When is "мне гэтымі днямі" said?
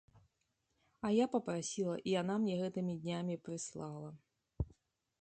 2.47-3.35